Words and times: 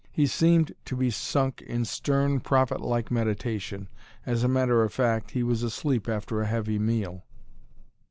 He 0.11 0.25
seemed 0.25 0.73
to 0.85 0.95
be 0.95 1.11
sunk 1.11 1.61
in 1.61 1.85
stern, 1.85 2.39
prophet 2.39 2.81
like 2.81 3.11
meditation. 3.11 3.87
As 4.25 4.43
a 4.43 4.47
matter 4.47 4.81
of 4.81 4.91
fact, 4.91 5.29
he 5.29 5.43
was 5.43 5.61
asleep 5.61 6.09
after 6.09 6.41
a 6.41 6.47
heavy 6.47 6.79
meal. 6.79 7.23